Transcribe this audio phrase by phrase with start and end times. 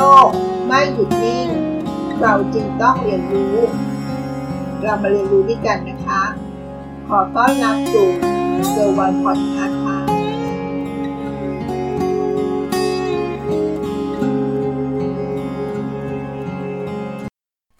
[0.00, 0.28] ลก
[0.66, 1.48] ไม่หยุดนิ่ง
[2.20, 3.56] เราจึงต้องเรียนรู้
[4.82, 6.22] เรามาเรียนรู้ด้วยกันนะคะ
[7.08, 8.08] ขอต้อนรับสู่
[8.70, 9.98] เซอร์วันพอดคาส์ค่ะ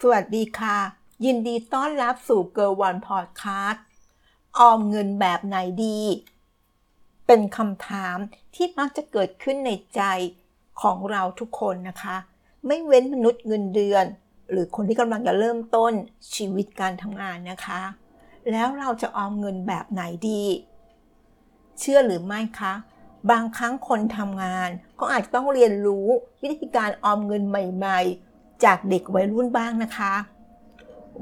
[0.01, 0.77] สวัสดีค่ะ
[1.25, 3.83] ยินดีต้อนรับสู่เกิร์ลวันพอดคาส์
[4.57, 6.01] ออมเงินแบบไหนดี
[7.27, 8.17] เป็นคำถาม
[8.55, 10.01] ที่มักจะเกิดขึ้นในใจ
[10.81, 12.17] ของเราทุกคนนะคะ
[12.67, 14.05] ไม่เว้นมนุษย์เงินเดือน
[14.51, 15.93] หรือคนที่กำลังจะเริ่มต้น
[16.35, 17.81] ชีวิตการทำงานนะคะ
[18.51, 20.43] แล้วเราจะออมเงินแบบไหนดี
[21.79, 22.73] เชื่อหรือไม่คะ
[23.31, 26.07] บางครั้งคนทำงาน ก็อาจจะต้องเรียนรู้
[26.41, 30.13] วิธีการออมเงินใหม่ๆ จากเด็กวัยรุ่นบ้างนะคะ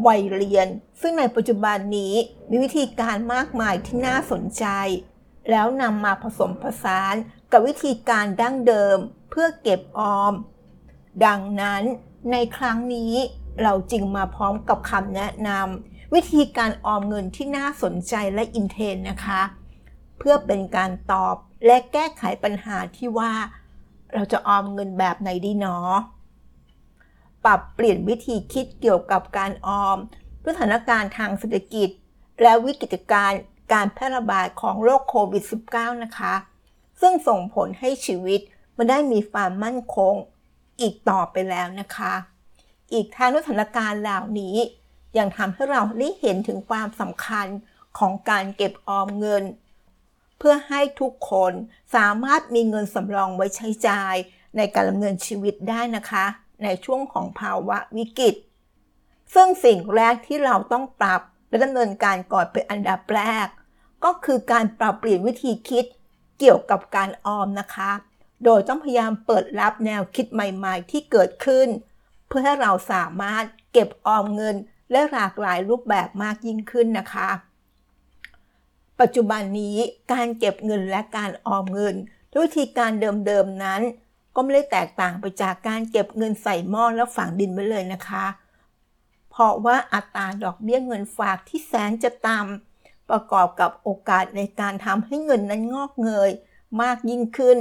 [0.07, 0.67] วัยเรียน
[1.01, 2.13] ซึ่งในปัจจุบันนี้
[2.49, 4.65] มีวิธีการมากมายที่น่าสนใจ
[5.49, 7.15] แล้วนำมาผสมผสาน
[7.51, 8.97] กับวิธีการดั้งเดิม
[9.29, 10.33] เพื่อเก็บออม
[11.25, 11.83] ดังนั้น
[12.31, 13.13] ในครั้งนี้
[13.63, 19.41] เราจึงมาพร้อมกับคำแนะนำวิธีการออมเงินที่น่าสนใจและอินเทนนะคะ
[20.17, 23.31] เพื่อเป็นการตอบและแก้ไขปัญหาที่ว่า
[24.13, 25.95] เราจะออมเงินแบบไหนดีเนาะ
[27.45, 29.97] ปรับเปลี่ยนวิธีคิดเกี่ยวกับการออม
[30.43, 31.89] ด้วยสถานการณ์ทางเศรษฐกิจ
[32.41, 33.31] และวิกฤตการ
[33.73, 36.33] การแพร่ระบาดของโรคโควิด -19 นะคะ
[37.01, 38.41] ซึ่งส่งผลให้ชีวิต
[38.79, 40.15] มันได้มีความมั่นคง
[40.81, 42.13] อีกต่อไปแล้วนะคะ
[42.93, 44.55] อีกทางด้วยสถานการณ์เหล่านี้
[45.17, 47.47] ยังทำให้เราได้เห็นถึงความสำคัญ
[47.97, 49.43] ของการเก็บออมเงิน
[50.37, 51.53] เพื่อให้ทุกคน
[51.95, 54.15] สามารถมีเงินสำรองไว้ใช้จ่าย
[54.57, 56.25] ในการดำเนินชีวิตได้นะคะ
[56.63, 58.35] ในช่วงของภาวะวิกฤต
[59.33, 63.47] ซึ่งสิ่งแรกที่เราต้องปรับและดำเนินการก่อนเป็นอันดับแรก
[64.03, 65.85] ก็คือการปรับเปลี่ยนวิธีคิด
[66.39, 67.91] เกี่ยวกับการออมนะคะ
[68.45, 71.67] โดยต้องพยายามเปิดรับแนวคิดใหม่ๆ ที่เกิดขึ้น
[72.27, 73.43] เพื่อให้เราสามารถ
[73.73, 74.55] เก็บออมเงิน
[74.91, 77.29] และหลากหลายรูปแบบมากยิ่งขึ้นนะคะ
[78.99, 79.77] ปัจจุบันนี้
[80.11, 81.95] การเก็บเงินและการออมเงิน
[82.33, 82.91] ด้วยวิธีการ
[83.27, 83.81] เดิมๆนั้น
[84.35, 88.25] ก็ไม่ได้แตกต่างไปจากการเก็บเงินใส่หม้อแล้วฝังดินไว้เลยนะคะ
[89.29, 96.31] เพราะว่าอัตราดอกเบี้ยเงินฝากที่แสนจะต่ำประกอบกับโอกาสในการทำให้เงินนั้นงอกเงย
[96.81, 97.57] มากยิ่งขึ้น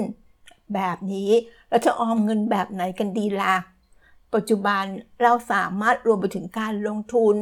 [0.75, 1.31] แบบนี้
[1.69, 3.57] เราจะออมเงินแบบไหนกันดีละ่ะ
[4.35, 4.85] ปัจจุบัน
[5.23, 7.37] เราสามารถรวมไปถึงการลงทุน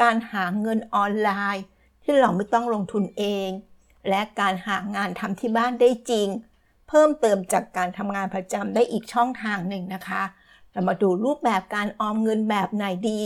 [0.00, 1.64] การหาเงินออนไลน์
[2.02, 3.48] ที่เราไม่ต้องลงทุนเอง
[4.08, 6.28] และการหางานทำที่บ้านได้จริง
[6.88, 10.22] เพิ่มเติมจากการทำงานประจำได้อีกช่องทางหนึ่งนะคะ
[10.72, 13.22] เรามาดูรูปแบบการออมเงินแบบไหนดี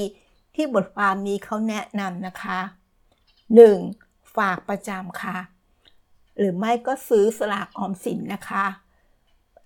[0.55, 2.59] ที่บทความนี้เขาแนะนำนะคะ
[3.69, 4.37] 1.
[4.37, 5.39] ฝากประจำค่ะ
[6.39, 8.67] หรือไม่ก็ซื้อสลากออมสินนะคะ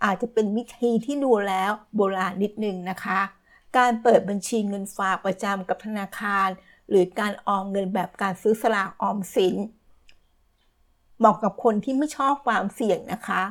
[0.04, 3.20] อาจจะเป็นวิธีที่ดูแล้วโบราณนิดนึงนะคะ
[3.76, 6.48] การเปิดบัญชีเงินฝากประจำกับธนาคาร
[6.88, 9.56] หรือการออมเงินแบบการซื้อสลากออมสิน
[11.18, 13.42] เหมาะกับคนที่ไม่ชอบความเสี่ยงนะคะ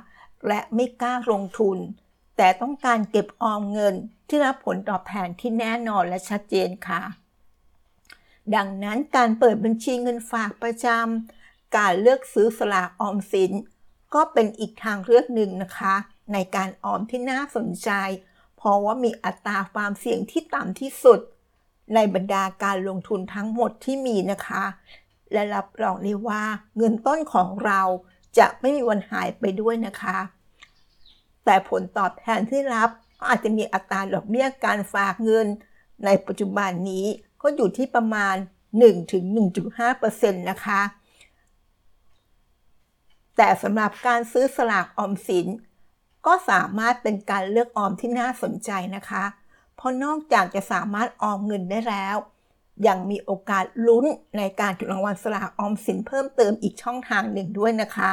[0.48, 1.78] และไม่กล้าลงทุน
[2.38, 3.96] แต่ต้องการเก็บออมเงิน
[4.28, 7.02] ที่รับผลตอบแทนที่แน่นอนและชัดเจนค่ะ
[8.56, 13.52] ดังนั้นการเปิดบัญชีเงินฝากประจำการเลือกซื้อสลากออมสิน
[14.14, 15.96] ก็เป็นอีกทางเลือกหนึ่งนะคะ
[16.34, 17.90] ในการออมที่น่าสนใจ
[18.58, 21.20] เพราะว่ามีอัตราความเสี่ยงที่ต่ำที่สุด
[21.96, 24.64] ในบรรดาการลงทุนทั้งหมดที่มีนะคะ
[25.32, 26.44] และรับรองได้ว่า
[26.78, 27.82] เงินต้นของเรา
[28.38, 30.18] จะไม่มีวันหายไปด้วยนะคะ
[31.46, 32.90] แต่ผลตอบแทนที่รับ
[33.20, 35.48] ก็อาจจะมีอัตราดอกเบี้ยการฝากเงิน
[36.06, 37.06] ในปัจจุบันนี้
[37.42, 38.36] ก็อยู่ที่ประมาณ
[39.18, 40.82] 1-1.5%นะคะ
[43.38, 45.48] แต่สำหรับการซื้อสลากออมสิน
[46.28, 49.24] ก็สามารถเป็นการเลือกออมที่น่าสนใจนะคะ
[49.76, 52.16] เพราะนอกจากจะสามารถออมเงินได้แล้ว
[52.88, 54.06] ยังมีโอกาสลุ้น
[54.38, 58.12] ในการถูกรางวัลสลากออมสินเพิ่มเติมอีกช่องทางหนึ่งด้วยนะคะ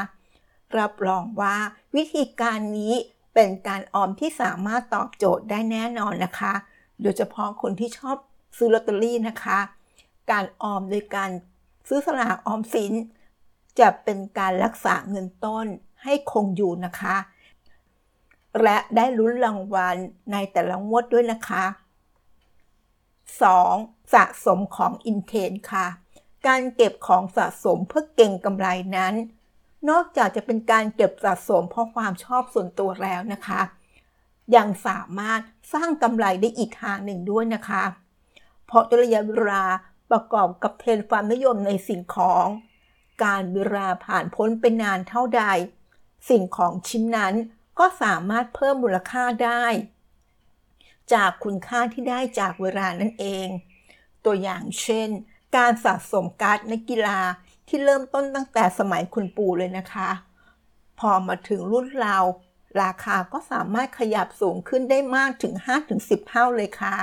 [0.79, 1.57] รับรองว่า
[1.97, 2.95] วิธีการนี้
[3.35, 6.55] เป็นการออมที่สามารถตอบโจทย์ได้แน่นอนนะคะ
[7.03, 8.17] โดยเฉพาะคนที่ชอบ
[8.57, 9.59] ซื้อลอตเตอรี่นะคะ
[10.31, 11.31] การออมโดยการ
[11.89, 12.93] ซื้อสลากออมสิน
[13.81, 15.67] จะเป็นการรักษาเงินต้น
[16.05, 17.17] ให้คงอยู่นะคะ
[18.63, 19.97] และได้ลุ้นรางวัล
[20.33, 21.65] ในแต่ละงวดด้วยนะคะ
[23.33, 24.13] 2.
[24.15, 25.87] สะสมของอินเทนค่ะ
[26.47, 28.67] การเก็บของสะสมเพื่อเก่งกำไร
[28.97, 29.15] นั้น
[29.91, 33.61] นอกจากจะเป็นการเก็บสะสมเพราะความชอบส่วนตัวแล้วนะคะ
[34.57, 35.41] ยังสามารถ
[35.73, 37.85] สร้างกำไรได้อีกทางหนึ่งด้วยนะคะ
[38.67, 39.65] เพราะระยะเวลา
[40.11, 42.47] ประกอบกับเทรนความนิยมในสิ่งของ
[43.25, 45.45] การเวลาผ่านพ้นไปนานเท่าใด
[46.29, 47.35] สิ่งของชิ้นนั้น
[47.79, 49.65] ก็สามารถเพิ่มมูลค่าได้
[51.13, 53.49] จากคุณค่าที่ได้จากเวลานั่นเอง
[54.25, 55.09] ตัวอย่างเช่น
[55.57, 57.21] การสะสมการ์ดนักกีฬา
[57.69, 60.11] ที่เริ่มต้นตั้งแต่สมัยคุณปู่เลยนะคะ
[61.01, 62.19] พอมาถึงรุ่นเรา
[62.83, 65.55] ราคาก็สามารถขยับสูงขึ้นได้มากถึง
[65.91, 66.97] 5-10 เท่าเลยค่ะ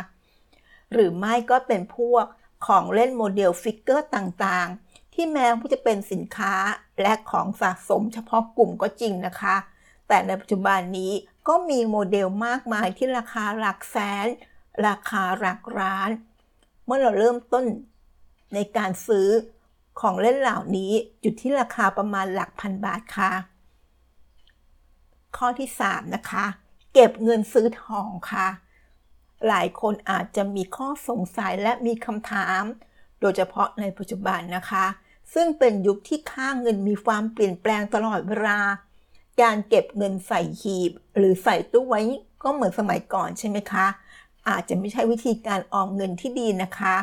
[0.92, 2.26] หรือไม่ก็เป็นพวก
[2.66, 6.54] ของเล่นโมเดล figure ต่างๆ ที่แม้ว่าจะเป็นสินค้า
[7.02, 9.56] และของสะสมเฉพาะกลุ่มก็จริงนะคะ
[10.14, 11.14] แต่ในปัจจุบันนี้
[11.48, 14.28] ก็มีโมเดลมากมายที่ราคาหลักแสน
[14.88, 16.10] ราคาหลักล้าน
[16.86, 17.66] เมื่อเราเริ่มต้น
[18.54, 19.28] ในการซื้อ
[20.00, 20.92] ของเล่นเหล่านี้
[21.22, 23.32] อยู่ที่ราคาประมาณหลักพันบาทค่ะ
[25.38, 26.46] ข้อที่ 3 นะคะ
[26.94, 28.48] เก็บเงินซื้อทองค่ะ
[29.48, 32.64] หลายคนอาจจะมีข้อสงสัยและมีคำถาม
[33.20, 34.86] โดยเฉพาะในปัจจุบันนะคะ
[35.34, 38.60] ซึ่งเป็นยุคที่ค่าเงินมีความเปลี่ยนแปลงตลอดเวลา
[39.42, 42.02] การเก็บเงินใส่หีบ หรือใส่ตู้ไว้
[42.44, 43.86] ก็เหมือนสมัยก่อนใช่ไหมคะ
[44.50, 46.96] อาจจะไม่ใช่วิธีการออมเงินที่ดีนะคะ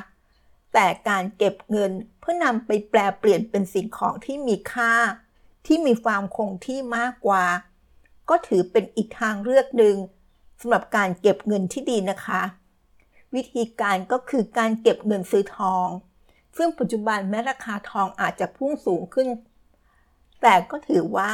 [0.73, 1.91] แต่การเก็บเงิน
[2.21, 4.93] เพื่อนำไปแปลเปลี่ยนเป็นสิ่งของที่มีค่า
[5.67, 7.45] ที่มีความคงที่มากกว่า
[8.29, 9.97] ก็ถือเป็นอีกทางเลือกหนึ่ง
[10.61, 12.43] สำหรับการเก็บเงินที่ดีนะคะ
[13.35, 15.89] วิธีการก็คือการเก็บเงินซื้อทอง
[16.57, 19.29] ซึ่งปัจจุบันแม้ราคาทองอาจจะพุ่งสูงขึ้น
[20.43, 21.31] แต่ก็ถือว่า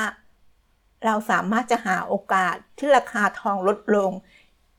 [1.05, 4.13] เราสามารถจะหาโอกาสที่ราคาทองลดลง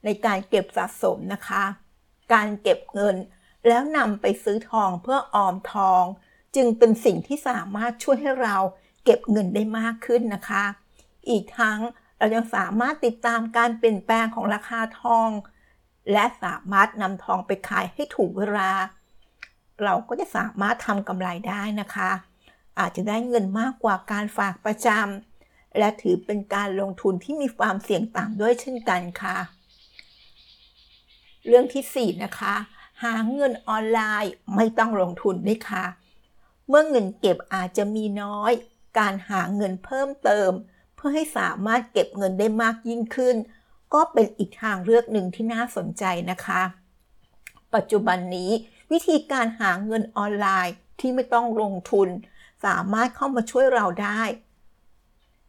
[0.03, 1.63] ในการเก็บสะสมนะคะ
[2.33, 3.15] การเก็บเงิน
[3.67, 6.03] แล้วนำไปซื้อทองเพื่อออมทอง
[6.55, 8.57] จึงเป็นสิ่งที่สามารถช่วยให้เรา
[9.03, 10.63] เก็บเงินได้มากขึ้นนะคะ
[11.29, 11.79] อีกทั้ง
[12.17, 15.29] เรายังสามารถติดตามการเปลี่ยนแปลงของราคาทอง
[16.11, 18.71] และสามารถนำทองไปขายให้ถูกเวลา
[19.83, 22.11] เราก็จะสามารถทำกำไรได้นะคะ
[22.79, 25.34] อาจจะได้เงินมากกว่าการฝากประจำ
[25.77, 29.37] และถือเป็นการลงทุนที่มีความเสี่ยงต่ำด้วยเช่นกันค่ะ
[31.47, 32.55] เรื่องที่ 4 นะคะ
[33.03, 35.85] หาเงินออนไลน์ไม่ต้องลงทุนด้วยค่ะ
[36.67, 38.51] เมื่อเงินเก็บอาจจะมีน้อย
[38.97, 40.51] การหาเงินเพิ่มเติม
[40.95, 43.35] เพื่อให้สามารถเก็บเงินได้มากยิ่งขึ้น
[43.93, 46.61] ก็เป็นอีกทางเลือกหนึ่งที่น่าสนใจนะคะ
[47.75, 48.51] ปัจจุบันนี้
[48.91, 52.09] วิธีการหาเงินออนไลน์ที่ไม่ต้องลงทุน
[52.65, 54.21] สามารถเข้ามาช่วยเราได้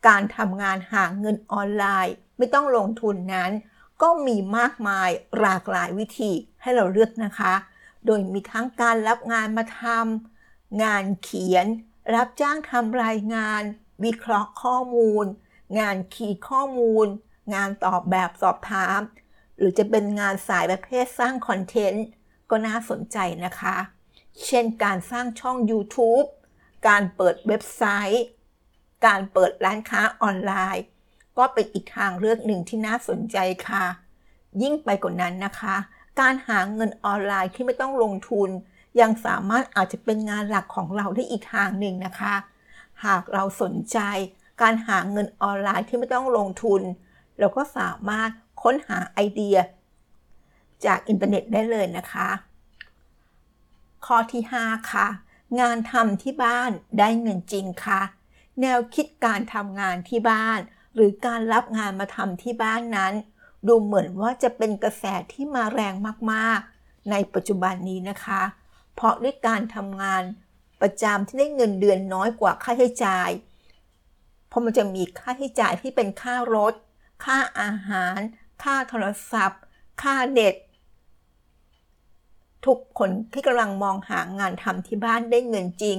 [0.06, 3.50] การทำงานหาเงินออนไลน์ ไม่ต้องลงทุนนั้น
[4.02, 5.08] ก็มีมากมาย
[5.40, 6.32] หลากหลายวิธี
[6.62, 7.54] ให้เราเลือกนะคะ
[8.06, 11.66] โดยมีทั้งการรับงานมาทำงานเขียน
[12.14, 13.62] รับจ้างทำรายงาน
[14.04, 15.25] วิเคราะห์ข้อมูล
[15.78, 17.06] งานขีดข้อมูล
[17.54, 19.00] งานตอบแบบสอบถาม
[19.56, 22.06] หรือจะเป็นงานสายประเภทสร้างคอนเทนต์
[22.50, 23.76] ก็น่าสนใจนะคะ
[24.46, 26.26] เช่นการสร้างช่อง YouTube
[26.88, 27.82] การเปิดเว็บไซ
[28.14, 28.25] ต์
[29.04, 30.84] การเปิดร้านค้าออนไลน์
[31.38, 33.37] ก็เป็นอีกทางเลือกหนึ่งที่น่าสนใจ
[33.69, 33.84] ค่ะ
[34.62, 35.76] ยิ่งไปกว่านั้นนะคะ
[36.20, 38.50] การหาเงินออนไลน์ที่ไม่ต้องลงทุน
[39.00, 42.34] ยังสามารถอาจจะเป็นงานหลักของเราได้อีกทางหนึ่งนะคะ
[43.04, 43.98] หากเราสนใจ
[44.60, 46.82] การหาเงินออนไลน์ที่ไม่ต้องลงทุน
[47.38, 48.31] เราก็สามารถ
[48.62, 49.56] ค้นหาไอเดีย
[50.84, 52.28] จากอินเทอร์เน็ตได้เลยนะคะ
[54.06, 55.06] ข้อที่ 5 ค่ะ
[55.60, 58.00] งานทำที่บ้านได้เงินจริงค่ะ
[58.61, 60.61] แนวคิดการทำงานที่บ้าน
[60.94, 63.13] หรือการรับงานมาทำที่บ้านนั้น
[63.67, 65.94] ดูเหมือนว่าจะเป็นกระแสที่มาแรง
[66.32, 68.43] มากๆ ในปัจจุบันนี้นะคะ
[68.94, 70.22] เพราะด้วยการทำงาน
[70.81, 73.31] ประจำที่ได้เงินเดือนน้อยกว่าค่าใช้จ่าย
[74.48, 76.75] เพราะมันจะมีค่าใช้จ่ายที่เป็นค่ารถ
[77.25, 78.19] ค่าอาหาร
[78.63, 79.60] ค่าโทรศัพท์
[80.03, 80.55] ค่าเน็ต
[82.67, 85.98] ทุกคนที่กำลังมองหางานทำที่บ้านได้เงินจริง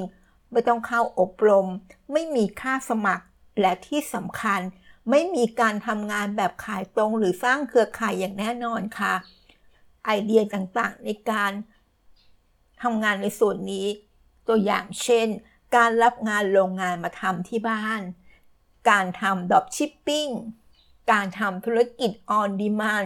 [0.52, 1.68] ไม่ต้องเข้าอบรม
[2.12, 3.26] ไม่มีค่าสมัคร
[3.62, 4.62] และที่สำคัญ
[5.10, 9.14] ไม่มีการทำงานแบบขายตรงหรือสร้างเครือข่ายอย่างแน่นอนค่ะ
[10.06, 11.52] ไอเดียต่างๆ ในการ
[12.84, 13.88] ทำงานในส่วนนี้
[14.48, 15.28] ตัวอย่างเช่น
[15.76, 18.02] การรับงานโรงงานมาทำที่บ้าน
[18.90, 20.28] การทำ dropshipping
[21.12, 23.06] การทำธุรกิจ on-demand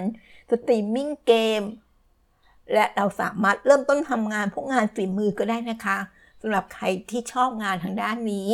[0.51, 1.61] streaming เกม
[2.73, 5.97] และเราสามารถเริ่มต้นทำงานพวกงานฝีมือก็ได้นะคะ
[6.41, 8.49] สำหรับใครที่ชอบงานทางด้านนี้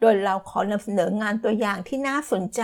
[0.00, 2.62] โดยเราขอนำเสนองานตัวอย่างที่น่าสนใจ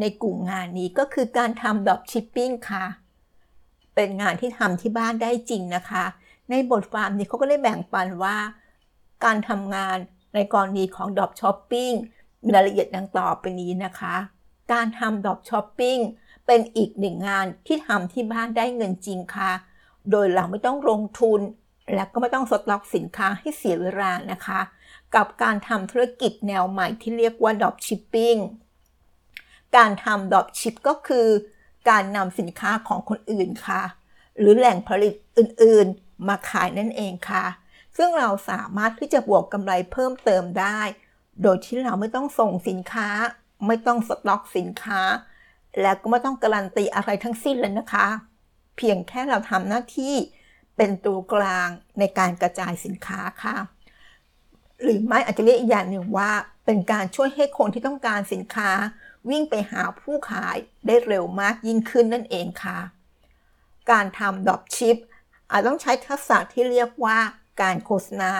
[0.00, 2.84] ในกลุ่มงานนี้ก็คือการทำ dropshipping ค่ะ
[3.94, 6.04] เป็นงานที่ทำที่บ้านได้จริงนะคะ
[6.50, 8.36] ในบทความนี้เขาก็ได้แบ่งปันว่า
[9.24, 9.96] การทำงาน
[10.34, 11.90] ในกรณีของ dropshipping
[12.42, 14.16] มีรายละเอียดดังต่อไปนี้นะคะ
[14.72, 15.98] การทำ dropshipping
[16.46, 19.52] เป็นอีกหนึ่งงานที่ทำที่บ้านได้เงินจริงค่ะ
[20.10, 21.40] โดยเราไม่ต้องลงทุน
[21.94, 24.60] และก็ไม่ต้องสต็อกสินค้าให้เสียเวลานะคะ
[25.14, 28.40] กับการทำธุรกิจแนวใหม่ที่เรียกว่า Drop Shipping
[29.76, 31.28] การทำ Drop Ship ก็คือ
[31.90, 33.82] การนำสินค้าของคนอื่นค่ะ
[34.38, 37.44] หรือแหล่งผลิตอื่นๆ มาขายนั่นเองค่ะ
[37.96, 40.80] ซึ่งเราสามารถที่จะบวกกำไรเพิ่มเติมได้
[41.42, 43.08] โดยที่เราไม่ต้องส่งสินค้า
[43.66, 45.00] ไม่ต้องสต็อกสินค้า
[45.80, 48.06] และก็ไม่ต้องการันตีอะไรทั้งสิ้นเลยนะคะ
[48.76, 50.14] เพียงแค่เราทำหน้าที่
[50.76, 53.56] เป็นตัวกลางในการกระจายสินค้าค่ะ
[54.82, 56.30] หรือไม่อาจจะเรียกอีกอย่างหนึ่งว่า
[56.64, 58.70] เป็นการช่วยให้คนที่ต้องการสินค้า
[59.30, 62.78] วิ่งไปหาผู้ขายได้เร็วมากยิ่งขึ้นนั่นเองค่ะ
[63.90, 64.96] การทำ dropship
[65.50, 67.18] อาจต้องใช้ทักษะที่เรียกว่า
[67.60, 68.32] การโฆษณา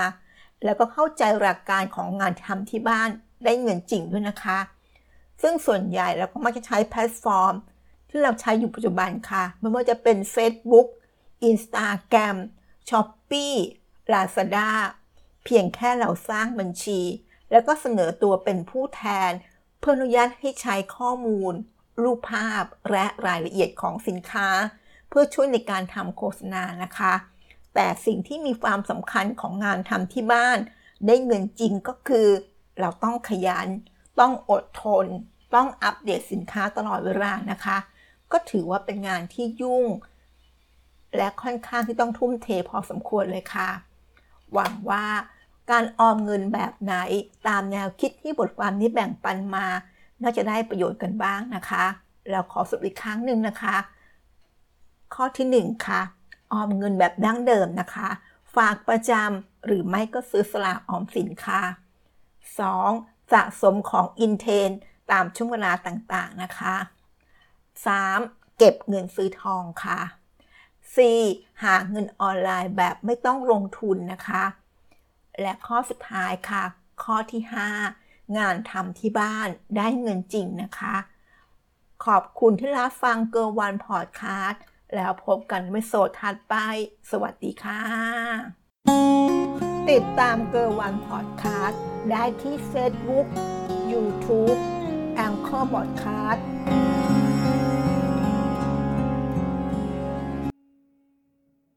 [0.64, 3.10] แล้วก็เข้าใจหลักการของงานทำที่บ้าน
[3.44, 4.58] ได้เงินจริงด้วยนะคะ
[5.42, 7.54] ซึ่งส่วนใหญ่เราก็มักจะใช้แพลตฟอร์ม
[8.10, 10.86] ที่เราใช้อยู่ปัจจุบันค่ะ ไม่ว่าจะเป็น Facebook
[11.50, 12.36] Instagram
[12.88, 13.58] Shopee
[14.12, 14.70] Lazada
[15.44, 17.00] เพียงแค่เราสร้างบัญชี
[17.50, 19.32] แล้วก็เสนอตัวเป็นผู้แทน
[19.78, 21.54] เพื่ออนุญาตให้ใช้ข้อมูล
[22.02, 24.48] รูปภาพและรายละเอียดของสินค้า
[25.08, 27.14] เพื่อช่วยในการทำโฆษณานะคะ
[27.74, 30.58] แต่สิ่งที่มีความสำคัญของงานทำที่บ้าน
[31.06, 32.28] ได้เงินจริงก็คือ
[32.80, 33.68] เราต้องขยัน
[34.20, 35.06] ต้องอดทน
[35.54, 37.78] ต้องอัปเดตสินค้าตลอดเวลานะคะ
[38.32, 39.86] ก็ถือว่าเป็นงานที่ยุ่ง
[41.16, 43.68] และค่อนข้างที่ต้องทุ่มเทพอสมควรเลยค่ะ
[44.52, 45.04] หวังว่า
[45.70, 46.94] การออมเงินแบบไหน
[47.48, 49.66] ตามแนวคิดที่บทความนี้แบ่งปันมา
[50.22, 51.84] น่าจะได้ประโยชน์กันบ้างนะคะ
[52.30, 53.76] เราขอสรุปอีกครั้งหนึ่งนะคะ
[55.14, 56.00] ข้อที่1ค่ะ
[56.52, 58.08] ออมเงินแบบดั้งเดิมนะคะ
[58.56, 61.62] ฝากประจำหรือไม่ก็ซื้อสลากออมสินค่ะ
[62.46, 63.32] 2.
[63.32, 64.70] สะสมของอินเทน
[65.10, 66.74] ตามช่วงเวลาต่างๆนะคะ
[67.86, 68.58] 3.
[68.58, 69.98] เก็บเงินซื้อทองค่ะ
[70.96, 71.62] 4.
[71.64, 74.44] หาเงินออนไลน์แบบไม่ต้องลงทุนนะคะ
[75.40, 76.64] และข้อสุดท้ายค่ะ
[77.02, 77.42] ข้อที่
[77.88, 80.96] 5 งานทำที่บ้านได้เงินจริงนะคะ
[82.06, 84.62] ขอบคุณที่รับฟังเกิร์วันพอดคาสต์
[84.94, 86.54] แล้วพบกันไม่โสดถัดไป
[87.10, 87.80] สวัสดีค่ะ
[89.90, 93.26] ติดตามเกิร์วันพอดคาสต์ได้ที่ Facebook
[93.92, 94.58] YouTube
[95.14, 96.46] แองเกอร์บอดคาสต์